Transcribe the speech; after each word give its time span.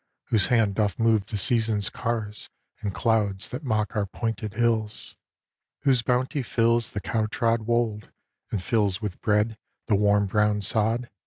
Whose 0.29 0.47
hand 0.47 0.73
doth 0.73 0.97
move 0.97 1.27
the 1.27 1.37
season's 1.37 1.91
cars 1.91 2.49
And 2.79 2.91
clouds 2.91 3.49
that 3.49 3.63
mock 3.63 3.95
our 3.95 4.07
pointed 4.07 4.53
hills. 4.55 5.15
Whose 5.81 6.01
bounty 6.01 6.41
fills 6.41 6.93
the 6.93 7.01
cow 7.01 7.27
trod 7.27 7.67
wold, 7.67 8.09
And 8.49 8.63
fills 8.63 8.99
with 8.99 9.21
bread 9.21 9.59
the 9.85 9.93
warm 9.95 10.25
brown 10.25 10.61
sod. 10.61 11.11